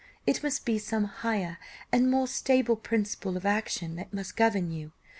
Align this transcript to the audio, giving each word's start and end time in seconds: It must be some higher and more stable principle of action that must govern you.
It 0.25 0.41
must 0.41 0.65
be 0.65 0.79
some 0.79 1.03
higher 1.03 1.59
and 1.91 2.09
more 2.09 2.25
stable 2.27 2.75
principle 2.75 3.37
of 3.37 3.45
action 3.45 3.97
that 3.97 4.11
must 4.11 4.35
govern 4.35 4.71
you. 4.71 4.93